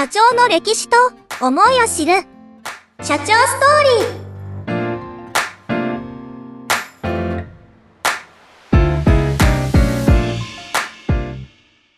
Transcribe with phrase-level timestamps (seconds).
[0.00, 0.96] 社長の歴史と
[1.46, 2.22] 思いを知る
[3.02, 3.28] 社長ストー
[3.82, 4.20] リー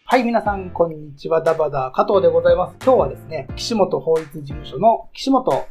[0.05, 1.43] はい、皆さん、こんにちは。
[1.43, 2.77] ダバダ加藤でございます。
[2.83, 5.65] 今日はですね、岸本法律事務所の岸本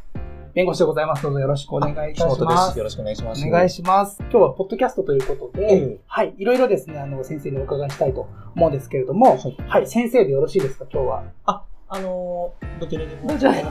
[0.54, 1.22] 弁護士でございます。
[1.22, 2.78] どうぞよろしくお願いいたし岸本でますす。。
[2.78, 3.46] よろしくお願いします。
[3.46, 4.16] お願いします。
[4.20, 8.26] 今日はポッドキャストということで、ええはい、いろいろですね、あの、先生にお伺いしたいと
[8.56, 11.24] 思うんですけれども、はいはい、先生でよろしいですか、今日は。
[11.44, 13.28] あ、あのー、どちらでも。
[13.28, 13.68] どちらでも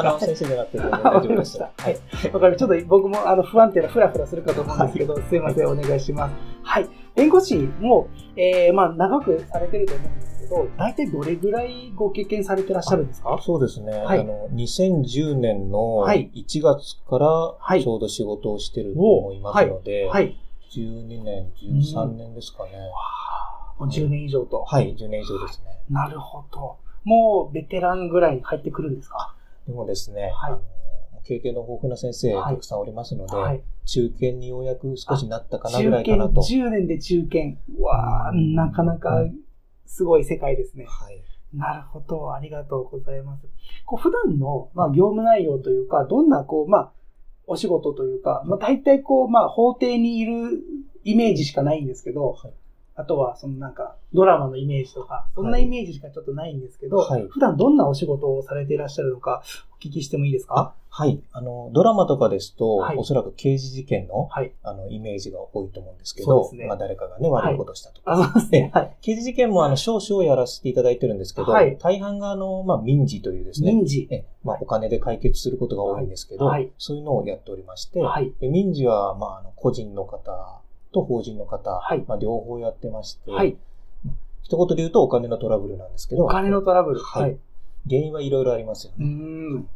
[0.00, 1.70] あの、先生じゃなくて大あ丈夫でわかりますした。
[1.78, 1.96] はい。
[2.32, 2.56] わかる。
[2.56, 6.34] ちょっと僕もあの不安定なフラフラするかと思うんですけど、すいません、お願いします。
[6.62, 6.88] はい。
[7.14, 13.38] 弁護士も、えー、まあ、長くされてると思うんですけど、大体どれぐらいご経験されてらっしゃるんですか？
[13.42, 13.92] そうですね。
[13.92, 20.36] はいあの、2010年のはい1月からはいちょうど仕事をしてると思いますので、はい。
[20.74, 22.70] 12年、13年ですかね。
[23.78, 24.62] もう10年以上と。
[24.64, 25.72] はい、10年以上ですね。
[25.90, 26.76] なるほど。
[27.04, 29.34] もうベテランぐらいに入ってくるんですか？
[29.66, 30.58] でもですね、はい
[31.24, 33.62] 経験の豊富な先生はいたくさんおりますので、はい。
[33.86, 36.40] 中堅にようやく少しなったかなぐ中堅らいかなと。
[36.40, 37.38] 10年で中堅。
[37.78, 39.24] うわあうんなかなか
[39.86, 40.84] すごい世界ですね。
[40.88, 41.22] はい。
[41.54, 42.32] なるほど。
[42.32, 43.46] ありがとうございます。
[43.86, 46.92] こう普段の、まあ、業務内容というか、どんな、こう、まあ、
[47.46, 50.60] お仕事というか、まあ、大体こう、まあ、法廷にいる
[51.04, 52.52] イメージしかないんですけど、はい
[52.94, 60.74] あとは、そのなんか、ドラマのイメージとか、そんなイメージしかちょっとないんですけど、はい普段どんなお仕事をされていらっしゃるのか、お聞きしてもいいですか？
[60.90, 61.22] はい。
[61.32, 64.52] あの、ドラマとかですと、はいおそらく刑事事件の、はい。
[64.62, 68.12] あの、イメージが多いと思うんですけど、ねまあ、誰かがね、悪いことをしたとか。
[68.12, 68.70] あ、そうですね。
[68.74, 68.96] はい。
[69.00, 74.06] 刑事事件も、あの、少々やらせていただいてるんですけど、はい大半が、あの、まあ、民事というですね、民事。
[74.10, 78.32] えまあ、お金で解決することが多いんですけど、はいはいそういうのをやっておりまして、はい。
[78.40, 80.60] で民事は、まあ、あの個人の方
[80.92, 83.56] と法人の方、はいまあ、両方やってまして、はい。
[84.42, 87.00] 一言で言うとお金のトラブルなんですけど、お金のトラブル。
[87.00, 87.38] はいはい。
[87.88, 89.06] 原因はいろいろありますよね。
[89.06, 89.66] ん。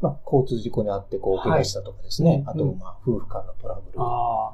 [0.00, 3.98] まあ、交通事故にあって、こう、怪我したとかですね、はいあと、まあ、夫婦間のトラブル。
[3.98, 4.52] あ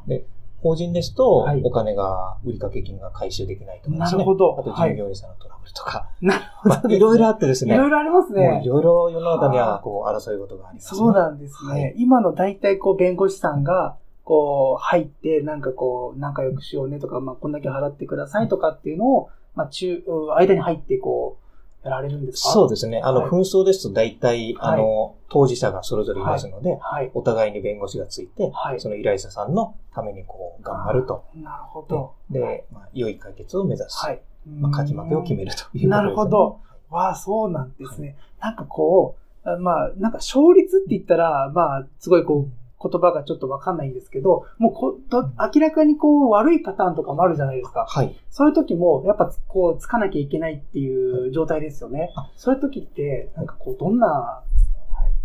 [0.60, 3.92] 法人ですと、はいお金が、売掛金が回収できないとあ。
[3.92, 4.18] かですね。
[4.18, 4.58] なるほど。
[4.58, 4.96] あと、はい従。
[4.96, 6.10] 業員さんのトラブルとか。
[6.20, 6.74] なるほど。
[6.74, 7.74] まあ、いろいろあってですね。
[7.74, 8.68] いろいろありますねい。
[8.68, 10.98] ろいろ世の中にはは、こう、争い事があります、ね。
[10.98, 11.72] そうなんですね。
[11.72, 13.96] はい今の大体こう弁護士さんが
[14.28, 21.38] こう入ってなんかこう仲良くしようねとか、まあこんだけ払ってくださいとかっていうのを、まあ中、うん間に入ってこ
[21.82, 22.50] うやられるんですか？
[22.50, 23.00] そうですね。
[23.02, 27.10] あの、はい紛争ですと大体、はいあの、当事者がそれぞれいますので、はい。
[27.14, 28.80] お互いに弁護士がついて、はい。
[28.80, 31.24] その依頼者さんのためにこう、頑張ると。
[31.36, 32.12] なるほど。
[32.28, 34.04] で、まあ、良い解決を目指す。
[34.04, 34.20] はい。
[34.46, 35.90] まあ、勝ち負けを決めるということです、ね。
[35.90, 36.60] なるほど。
[36.90, 38.18] わあ、そうなんですね。
[38.40, 42.50] なんかこう、あまあ、なんか勝率って言ったら、まあ、すごいこう、
[42.80, 47.86] 言葉がちょっとわかんないんですけど、もうこと、明らかにこう、悪いパターンとかもあるじゃないですか。
[47.88, 48.14] はい。
[48.30, 52.12] そういう時も、やっぱこう、つかなきゃいけないっていう状態ですよね。
[52.16, 54.42] あそういう時って、なんかこう、どんな、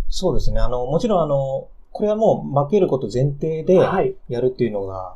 [0.10, 0.60] そうですね。
[0.60, 5.16] あの、もちろんあの、これはもう負けること前提ではい、やるっていうのが、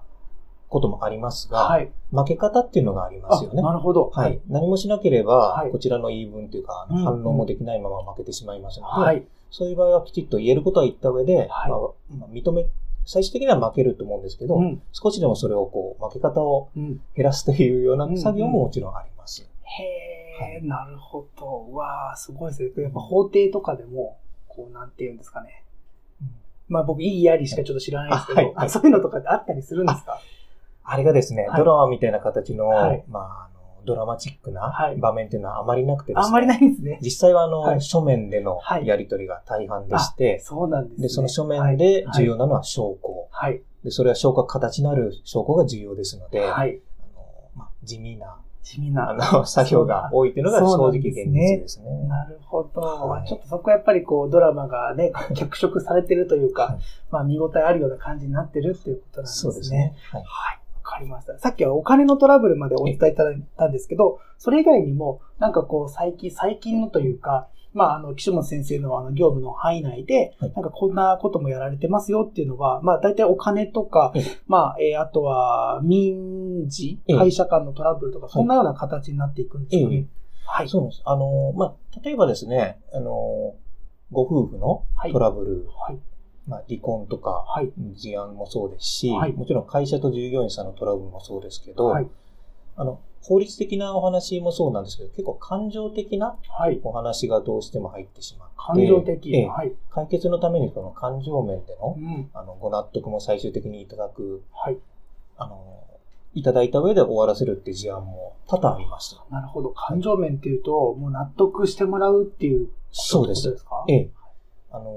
[0.69, 1.91] こともありますが、はい。
[2.11, 3.61] 負け方っていうのがありますよね。
[3.61, 4.11] あなるほど。
[4.13, 4.39] はい。。
[4.49, 9.25] 何もしなければ、はいこちらの言い分というか、反論もできないまま負けてしまいますので、はい。
[9.49, 11.79] そういう場合はきちっと言えることは言った上で、はいまあ
[12.19, 12.65] まあ認め、
[13.05, 14.81] 最終的には負けると思うんですけど、うん。
[14.91, 17.01] 少しでもそれをこう、負け方をうん。
[17.15, 19.47] 減らすというようなうん作業ももちろんあります。
[19.63, 21.71] へえ、なるほど。
[21.73, 22.83] わあ、すごいですね。
[22.83, 25.63] やっぱ法廷とかでも、こう、なんて言うんですかね。
[26.67, 30.19] まあ僕、いいやりしかちょっと知らないですけど、あはいはいあそういうのとかってあったりするんですか？
[30.83, 33.56] あれがですね、はいドラマみたいな形の、はいまあ、
[33.87, 36.99] ドラマチックはない場面っていうのはあまりなくてですね、あんまりないんですね。
[37.01, 41.07] 実際はあの、はい書面でのはいやり取りが大半でして、そうなんですね。
[41.07, 43.27] で、その書面ではい重要なのは証拠。
[43.31, 43.61] はい。
[43.83, 46.81] で、それは証拠が形のある証拠が重要ですので、はい。
[46.99, 47.23] あの
[47.55, 49.11] まあ、地味な、地味な。
[49.11, 52.07] あの、作業が多いっていうのが正直現ですね実ですね。
[52.07, 52.81] なるほど。
[52.81, 56.79] はいちょっとそこはやっぱりこうドラマがね、脚色されてるというか、はい
[57.11, 59.51] まあ見応えあるような感じになってるっていうことなんですね。
[59.53, 59.95] そうですね。
[60.11, 60.21] はい。
[60.21, 60.59] はい。
[60.97, 61.37] わかりました。
[61.39, 79.95] さっきはお金のトラブルまでお伝えいただいたんですけど、それ以外にも、なんかこう最近、最近のというか、まあ、あの、岸本先生のあの業務の範囲内で、はいなんかこんなこともやられてますよっていうのは、まあ、大体お金とかええ、まあ、えーあとは民事、ええ会社間のトラブルとか、そんなような形になっていくんですよね。
[79.95, 80.05] ええ
[80.49, 80.69] はい。
[80.69, 81.01] そうなんです。
[81.05, 83.55] あの、まあ、例えばですね、あの、
[84.11, 85.99] ご夫婦のはいトラブル、はい。
[86.47, 87.71] まあ、離婚とか、はい。
[87.95, 92.07] 事案もそうですし、はいもちろん会社と従業員さんのトラブルもそうですけど、はい。
[92.77, 96.79] あの、法律的なお話もそうなんですけど、結構感情的なはい。
[96.83, 99.35] お話がどうしても入ってしまって、感情的。
[99.35, 99.73] ええはい。
[99.91, 102.29] 解決のためにその感情面でのう、ん。
[102.33, 104.77] あの、ご納得も最終的にいただく、はい。
[105.37, 105.83] あの、
[106.33, 109.19] いただいた上で終わらせるって事案も多々あります。
[109.31, 109.71] なるほど。
[109.71, 114.09] 感情面っていうと、もう納得してもらうっていうそうですことですかええ。
[114.71, 114.93] あの、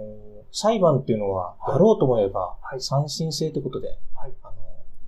[0.52, 4.32] 裁判っていうのは、はいやろうと思えばは、い三審制ということで、はい。
[4.42, 4.54] あの、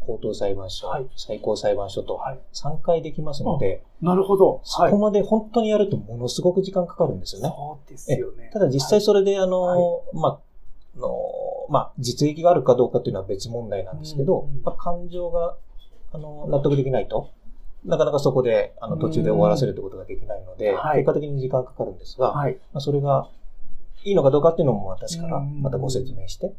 [0.01, 2.39] 高等裁判所、はい最高裁判所とはい。
[2.53, 4.61] 3回できますので、なるほど。
[4.65, 7.49] そこまで本当にやるとものすごく時間かかるんですよね。
[7.49, 8.51] そうですよね。
[8.53, 10.39] ただ実際それで、あの、はまあ、
[10.97, 11.09] あの、
[11.69, 15.57] まあ、実益があるかどうかっていうのは別問題なんですけど、まあ、感情が、
[16.13, 17.31] あの、納得できないと、
[17.85, 22.59] なかなかそこで、あの、途中で終わらせるってことができないので、はい結果的に時間かかるんですが、はい。
[22.73, 23.29] まあ、それが、
[24.05, 26.55] いいのかどうかっていうのも私からうんまたご説明して、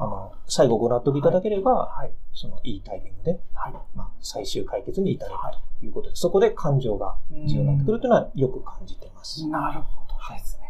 [0.00, 2.12] あの、最後ご納得いただければ、はい。
[2.32, 3.72] そのいいタイミングで、はい。
[3.96, 5.36] まあ、最終解決に至れる
[5.80, 9.46] ということで、そこで感情が重要になってくるというのはよく感じています。
[9.48, 10.68] なるほどですね。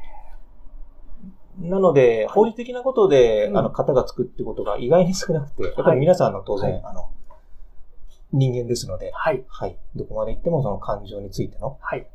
[1.68, 7.10] なので、法律的なことで、うんあの、型がつくってことが意外に少なくて、やっぱはいり皆さんの当然、はいあの、
[8.32, 9.44] 人間ですので、はい。
[9.48, 9.76] はい。
[9.94, 12.06] どこまで行ってもその感情についての、はい。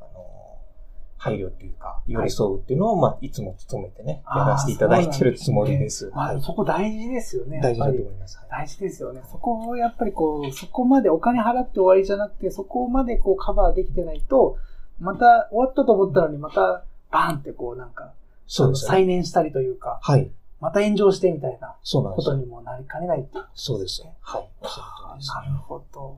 [1.24, 6.12] 配慮っていうか、寄り添うっていうのを、まあ、いつも努めてね、やらせていただいてるつもりです。
[6.14, 6.42] まあ、はい。
[6.42, 7.62] そこ大事ですよね。
[7.62, 8.38] 大事だと思います。
[8.38, 9.24] はい大事ですよね。
[9.32, 14.58] そこをやっぱりこう、そこまでお金払って終わりじゃなくて、そこまでこうカバーできてないと、
[15.00, 18.14] また終わったと思ったのにまたバーンってこうなんか、
[18.46, 18.90] そうですね。
[18.90, 20.30] 再燃したりというか、はい。
[20.62, 21.76] また炎上してみたいな。
[21.84, 23.46] ことにもなりかねないっていう。
[23.56, 24.04] そうです。
[24.22, 24.48] はい。
[24.62, 26.02] なるほど。
[26.10, 26.16] わ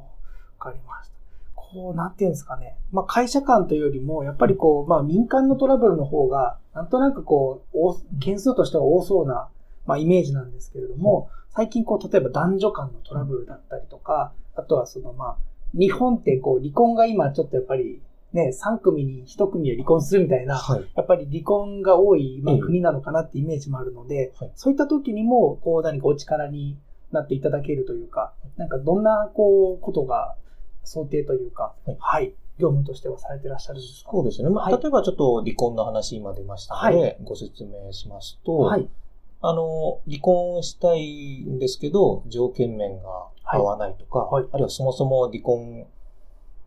[0.60, 1.15] かりました。
[1.76, 2.78] こう、なんていうんですかね。
[2.94, 9.50] まあ、会社間というよりも、やっぱりこう、まあ、民間のトラブルの方が、なんとなくこう、多件数としては多そうな、
[9.86, 15.38] まあ、イメージなんですけれども、最近こう、例えば男女間のトラブルだったりとか、あとはその、まあ、
[15.78, 18.02] 日本ってこう、離婚が今ちょっとやっぱり、
[18.32, 20.86] ね、3組に1組は離婚するみたいな、はい。
[20.96, 26.78] やっぱり離婚が多い、まあ、ええ国なのかなってイメージもあるので、はいそういった時にも、こう何かお力に
[27.12, 30.36] なっていただけるというか、なんかどんな、こう、ことが
[30.86, 34.12] 想定というか、はいはい、業務としてはされてらっしゃるんですか？
[34.12, 34.50] そうですね。
[34.50, 38.88] まあ、はい例えばちょっと離婚の話今出ましたので、ご説明しますと、はい。
[39.42, 45.86] あの、離婚したいんですけど、条件面が合わないとか、あるいはそもそも離婚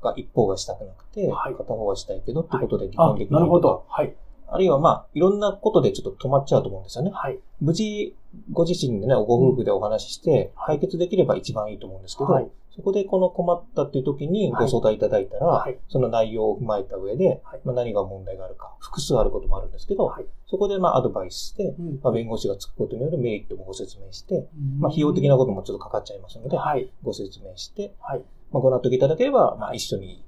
[0.00, 3.84] が一方がしたくなくて、はい片方がしたいけどってことで離あ婚できなとか、ないるほど。
[3.88, 4.14] はい。
[4.46, 7.10] あるいはまあ、いろんなことでちょっと止まっちゃうと思うんですよね。
[7.12, 7.38] はい。
[7.60, 8.14] 無事、
[8.50, 12.50] ご自身でね、ご夫婦でお話しして、はい解決できれば一番いいと思うんですけど、はい。
[12.76, 20.26] そこでこの困ったっていう時にはいご相談いただいたら、はいその内容を踏まえた上で、はいまあ、何が問題があるか、複数あることもあるんですけど、はい。
[20.46, 24.48] そこでまあアドバイスして、うんまあ、弁護士がつくことによるメリットもご説明して、
[24.78, 26.90] まあ、費用的なこともちょっとかかっちゃいますので、はい。
[27.02, 28.22] ご説明して、はい。
[28.52, 30.22] まあ、ご納得いただければ、まあ、一緒に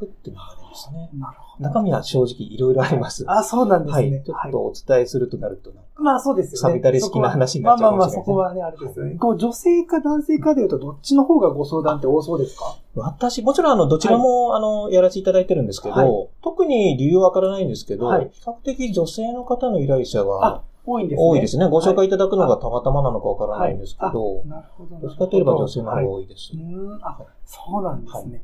[0.00, 1.10] くっていう流れですね。
[1.18, 1.68] なるほど。
[1.68, 3.24] 中身は正直いろいろあります。
[3.28, 4.10] あ、そうなんですね。
[4.10, 4.24] はい。
[4.24, 6.72] ちょっとお伝えするとなるとまあそうですよね。
[6.72, 9.16] サビタリ式な話になっちゃうかもしれないそこはまあまあまあ、そこはね、あれですよね。
[9.16, 12.76] こう、女性か男性かでいうと、どっちの方がご相談って多そうですか？
[12.94, 21.28] 私、もちろんあの、どちらも、あの、やらせていただいてるんですけど、はい特に理由はわからないんですけど、はい比較的女性の方の依頼者があ、多いんですね。
[21.28, 21.68] 多いですね。
[21.68, 24.98] ご紹介はいいただくのがたまたまなのかわからないんですけど、なるほど。
[24.98, 26.52] どっちかといえば女性の方はいが多いです。
[26.54, 28.42] うーん、あ、そうなんですね。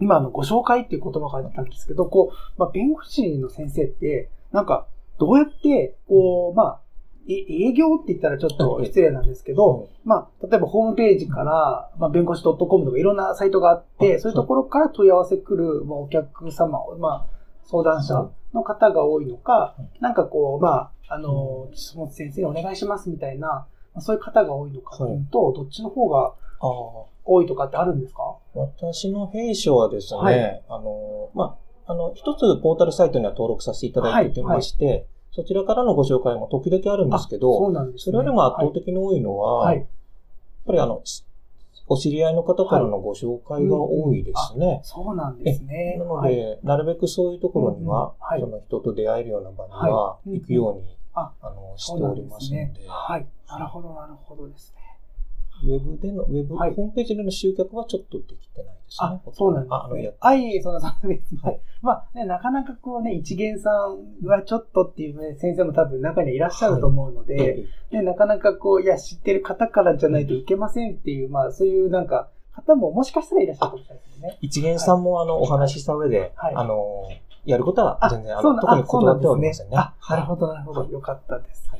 [0.00, 4.86] 今、あの、ご紹介っていう言葉があったんですけど、こう、まあ、弁護士の先生って、なんか、
[5.18, 6.80] どうやって、こう、まあ、
[7.28, 14.20] え営業って言ったらちょっと失礼なんですけど、まあ、例えばホームページから、まあ、弁護士 .com とかいろんなサイトがあって、はい。
[14.20, 17.26] そういうところから問い合わせ来る、まあ、お客様、まあ、
[17.64, 23.66] 相談者の方が多いのか、なんかこう、まあ、あの、岸本先生にお願いしますみたいな、ま
[23.98, 26.32] あそういう方が多いのかというと、どっちの方が
[27.24, 28.36] 多いとかってあるんですか？
[28.54, 31.56] 私の弊社はですね、はいあの、ま
[31.86, 38.12] あ、あの、一つポータルサイトには登録させていただいてまして、そちらからのご紹介も時々あるんですけそど、うなんです、ね。
[38.12, 39.78] それよりも圧倒的に多いのは、はい。
[39.78, 39.86] やっ
[40.66, 41.24] ぱりあの、し
[41.88, 44.80] お知り合いの方からのご紹介が多いですね。
[44.84, 45.96] そうなんですね。
[45.98, 52.86] なのはいで、なるべくそういうところには、うんうんはいその人と出会えるような場にははい行くように、ああのしておりますので、。
[52.86, 53.26] はい。
[53.48, 54.91] なるほど、なるほどですね。
[55.64, 59.08] ウェブでの、ウェブ、はいホームページでの集客はちょっとできてないですね。
[59.08, 60.14] あ、そうなんですね。
[60.20, 61.40] あ、いそんな、そんな別に。
[61.40, 74.38] はいまあね、なかなかこうね、一元さんはちょっとっていうね、先生も多分中にはいらっしゃると思うので、えね、なかなかこう、いや、知ってる方からじゃないといけませんっていう、まあそういうなんか、方ももしかしたらいらっしゃるかもしれないですよね。
[74.42, 77.08] 一元さんも、あの、お話しした上で、はいあの、
[77.44, 79.90] やることはあ、全然、あの、特に断ってはおんですねりません。
[79.90, 79.94] ね。
[80.08, 80.84] あ、なるほど、なるほど。
[80.84, 81.70] よかったです。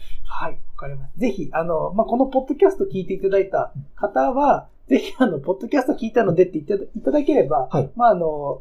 [0.43, 1.21] はい、わかります。
[1.21, 8.61] ぜひ、あの、まあ、このポッドキャスト聞いていただいた方は、ぜひ、あの、ポッドキャスト聞いたのでって言っていただければ、はいまあ、あの、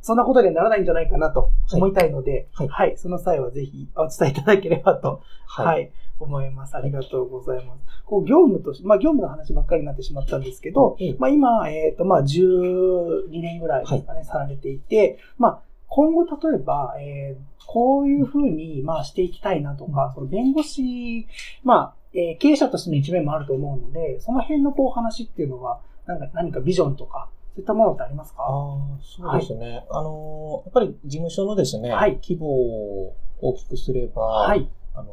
[0.00, 5.64] そんなことにはならないんじゃないかなと思いたいので、は、はいいその際はぜひお伝えいただければと、は。
[5.64, 5.88] はいい、
[6.20, 6.76] 思います。
[6.76, 7.80] ありがとうございます。
[8.04, 21.28] こう、業務として、まあ、業務の話ばっかりになってしまったんですけど、ええまあ、今、えっ、と、まあ、12年ぐらいですかね、されていて、まあ、今後、例えば、えーこういうふうに、まあ、していきたいなとか、その弁護士、
[21.62, 28.42] まあ、えー経営者としての一面もあると思うので、その辺のこう話っていうのは、なんか何かビジョンとか、そういったものってありますか？
[28.42, 29.86] ああ、そうですね。
[29.90, 34.68] あのー、やっぱり事務所のですね、はい規模を大きくすれば、はい。
[34.94, 35.12] あの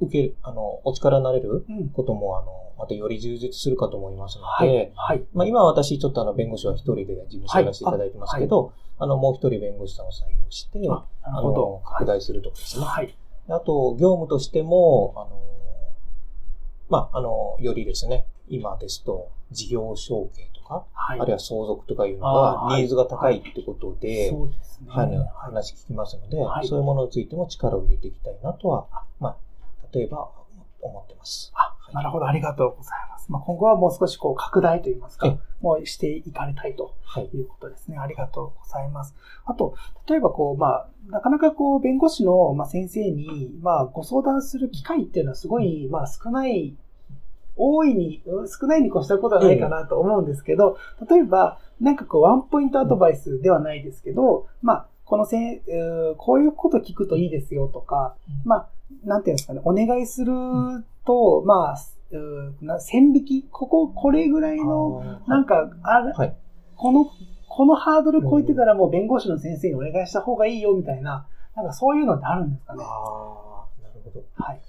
[0.00, 1.88] ー、受け、あの、お力になれるうん。
[1.88, 5.16] ことも、あの、またより充実するかと思いますので、はい。
[5.18, 5.24] はい。
[5.34, 11.82] まあ今私ちょっとあの弁護士は一人で事務所やらせていただいてますけど、あのもう一人弁護士さんを採用して、あ、の。
[11.84, 12.84] 拡大するとかですね。
[12.84, 13.16] はい。
[13.48, 15.40] あと、業務としても、あの、
[16.88, 21.20] まあ、あの、よりですね、今ですと、事業承継とか、はい。
[21.20, 24.90] あるいは相続とかいうのが、ニーズが高いってことで、そうですね。
[24.90, 28.86] はい、話聞きますので、はいそういうものについても力を入れていきたいなとは、
[29.20, 29.36] まあ、
[29.92, 30.30] 例えば
[30.80, 31.52] 思ってます。
[31.54, 32.26] あ、なるほど。
[32.26, 33.30] ありがとうございます。
[33.30, 37.26] まあ、今後はもう少しこう拡大といいますかえ、もうしていかれたいとはい。
[37.32, 37.98] いうことですね。
[37.98, 39.14] ありがとうございます。
[39.44, 39.74] あと、
[40.08, 46.76] 例えばこう、まあ、なかなかこう、弁護士の、まあ、先生に、まあ、ご相談する機会っていうのはすごい、まあ、少ない、
[47.56, 50.78] 大いに、うん少ないに越したことはないかなと思うんですけど、
[51.10, 55.60] 例えば、なんかこう、ワンポイントアドバイスではないですけど、まあ、このせん、
[56.18, 58.14] こういうこと聞くといいですよとか、
[58.44, 58.68] まあ、
[59.04, 60.32] なんていうんですかね、お願いする
[61.08, 61.76] と、まあ、
[62.10, 66.36] うーな線引き、ここ、これぐらいの、なんか、ある、はい。
[66.76, 67.06] この、
[67.48, 72.84] このハードル超えてたらもう弁護士の先生にお願いした方がいいよみたいな、なんかそういうのってあるんですかね？
[72.86, 74.22] あーなるほど。
[74.36, 74.60] はい。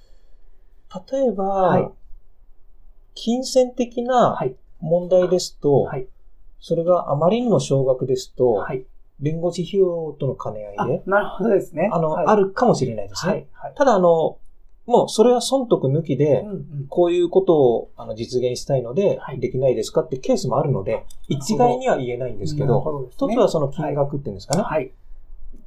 [1.11, 1.91] 例えば、はい
[3.15, 4.55] 金銭的なはい。
[4.79, 6.07] 問題ですと、はい。
[6.61, 8.85] それがあまりにも少額ですと、はい。
[9.19, 11.89] 弁護士費用との兼ね合あいで、、なるほどですね。
[11.91, 13.33] あの、はいあるかもしれないですね。
[13.33, 13.47] はい。
[13.51, 13.73] はい。
[13.75, 14.37] ただ、あの、
[14.89, 16.43] もうそれは損得抜きで。
[16.89, 24.63] こういうことをあの実現したいのではい、できないですかってケースもあるので、一概には言えないんですけど、一つはその金額っていうんですかね。
[24.63, 24.91] はい。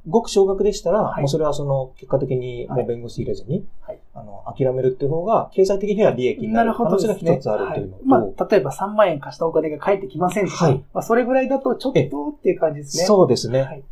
[0.07, 7.13] ごく少額でしたら、はいもうそれはその結果的にもはいう弁護士入れずに、はいあの諦めるっていう方が、経済的には利益にななるる可能性が。
[7.15, 11.99] 一つあるというのと、はいまあ、例えば3万円貸したお金が返ってきませんとか、はいまあ、それぐらいだとちょっと
[12.37, 13.05] っていう感じですね。
[13.05, 13.83] そうですね。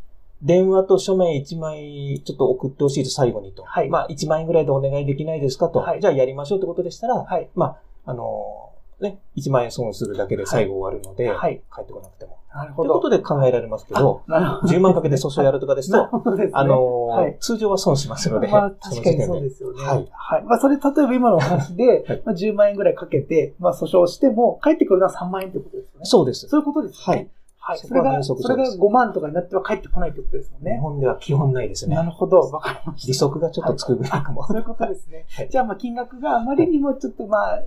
[0.42, 0.48] はい。
[0.48, 3.64] 電話と書面1枚ちょっと送ってほしいと最後にと。
[3.64, 5.80] はいまあ1万円ぐらいでお願いできないですかと。
[5.80, 7.50] はいじゃあやりましょうってことでしたら、はい。
[7.56, 8.72] まあ、あの
[9.02, 11.62] ね、1万円損するだけで最後終わるので、はい。
[11.74, 12.38] 帰ってこなくても。
[12.54, 12.90] なるほど。
[12.90, 14.74] ということで考えられますけど、なるほど。
[14.74, 16.50] 10万かけて訴訟やるとかですと、 すね。
[16.54, 19.22] あのはい通常は損しますので、まあ、確かに。
[19.24, 19.84] そうですよね。
[19.84, 20.44] はいはい。
[20.44, 26.06] まあ、それ、例えば今のお話で、はいまあ、10万円ぐらいかけて、まあ、訴訟しても、返ってくるのは3万円ってことですよね。
[26.06, 26.48] そうです。
[26.48, 27.20] そういうことですよね。
[27.20, 27.30] はい。
[27.76, 30.78] それが、そこは原則それがそうです5万とかになっては返ってこないってことですもん日ね。
[30.80, 32.04] 本では基本ないですねな。
[32.04, 32.40] るほど。
[32.40, 33.08] わかりました。
[33.08, 34.46] 利息がちょっとつくぐらいかも。
[34.48, 35.26] そういうことですね。
[35.32, 37.64] はいじゃあ、まあ、金額があまりにもちょっと、まあ、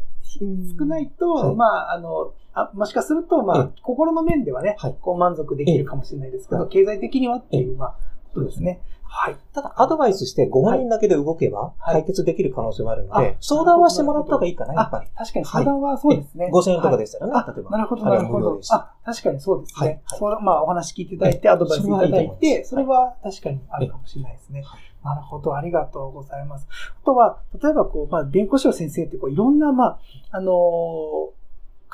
[0.79, 7.97] 少ないと、はいまあ、あの、あもしかすると、まあえ、心の面ではね、はいこう満足できるかもしれないですけど、ええ経済的にはっていう、まあ、
[8.33, 8.81] ことですね。
[9.16, 9.37] はい。
[9.54, 15.09] ただ、アドバイスしてご本人だけで動けばはい解決できる可能性もあるのあで、相談はしてもらった方がいいかな、やっぱり。
[15.16, 16.50] 確かに相談はそうですね。
[16.52, 17.71] 5000円とかですしたらね、あ例えば。
[17.71, 18.61] なるほど、なるほど。
[18.71, 20.02] あ、確かにそうですね。
[20.42, 24.64] まあ、お話聞いていただいて、アドバイスいただいて、それは確かにあるかもしれないですね。
[25.04, 26.66] なるほど、ありがとうございます。
[27.00, 29.99] あとは、例えばこう、まあ、弁護士の先生ってこう、いろんな、まあ、
[30.33, 31.44] あのー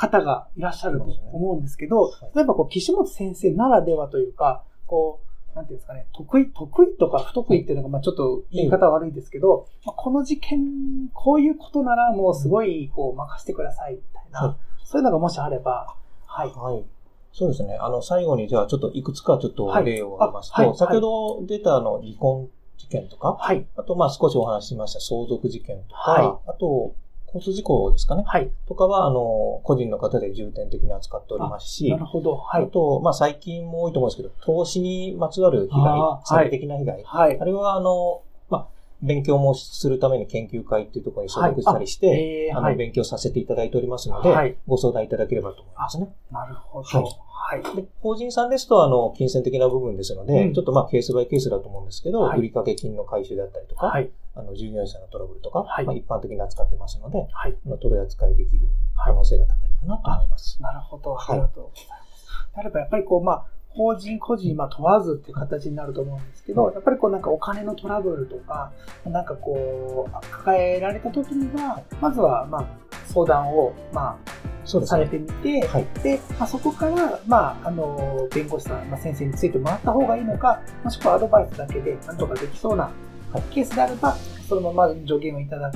[0.01, 14.57] 方がいらっしゃると思うんですけど、はい例えばこう、岸本先生ならではというか、こう、なんていうんですかね、得意、得意とか不得意っていうのが、まあちょっと言い方は悪いですけど、まあこの事件、こういうことならもうすごい、こう、任せてください、みたいな、はい
[14.91, 15.95] そういうのがもしあれば、
[16.27, 16.49] はい。
[16.49, 16.85] はい。
[17.33, 17.77] そうですね。
[17.81, 21.01] あの、最後にじゃあちょっといくつかちょっとはい例を挙げますと、先ほ
[21.41, 23.65] ど出たあの、離婚事件とか、はい。
[23.77, 26.97] あとまあ少しお話ししました相続事件とか、はあと、
[27.35, 28.25] 交通事故ですかね。
[28.27, 28.51] はい。
[28.67, 32.37] とかは、あの、個人の方で重点的に扱っておりますしなる、ほど。
[32.37, 32.65] はい。
[32.65, 35.99] あと、まあ最近も多いと思うんですけど、投資にまつわる被害
[36.45, 37.03] 詐欺的な被害。
[37.05, 37.45] はいあ。
[37.45, 38.67] れは、あの、まあ、
[39.03, 42.77] 勉強もするために研究会っていうところに所属したりして、あの、えーはい。
[42.77, 46.09] 勉強させていただいておりますので、はいご相談いただければと思いますね。
[46.31, 46.89] なるほど。
[46.89, 47.63] はいはい。
[47.77, 54.11] で、法人さんですと、あの、金銭的な部分ですので、うんちょっとまあ、ケースバイケースだと思うんですけど、はい売掛金の回収であったりとか、はい。
[54.41, 57.57] あの、従業員さんのトラブルとか、はいまあ、一般的に扱ってますので、はい。
[57.81, 58.67] 取り扱いできる
[58.97, 60.63] 可能性が高いかなと思います。
[60.63, 61.15] なるほど。
[61.15, 62.27] はいありがとうございます。
[62.55, 68.73] であれば、やっぱりこう、まあ、法人個人、まあ、問わずっていう形になると思うんですけど、やっぱりこう、なんかお金のトラブルとか、
[69.05, 72.67] なんかこう、抱えられた時には、まずは、まあ、
[73.07, 75.07] 相談を、まあ、されそうですね。
[75.07, 75.29] てみ
[75.61, 75.87] て、はい。
[76.03, 83.10] で、まあ、そこから、まあ、あの、弁護士さん、まあ、先生についてもらった方がいいのか、もしくはアドバイスだけで、なんとかできそうなはい
[83.53, 84.17] ケースであれば、
[84.49, 85.73] そのまま助言をいただい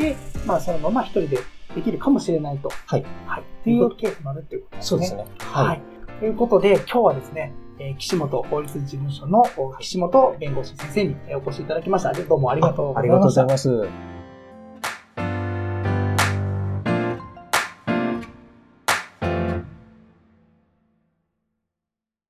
[0.00, 0.16] て、
[0.46, 1.38] まあ、そのまま一人で
[1.74, 2.70] できるかもしれないと。
[2.86, 3.04] はい。
[3.26, 3.40] はい。
[3.42, 4.88] っていうケースもあるっていうことですね。
[4.88, 5.24] そうですね。
[5.38, 5.66] はい。
[5.66, 5.82] はい。
[6.18, 12.12] ということで、今日はですね、えー岸本法律事務所のお岸本弁護士先生にえーお越しいただきました。
[12.12, 13.42] どうもありがとうございました。
[13.42, 14.19] ありがとうございます。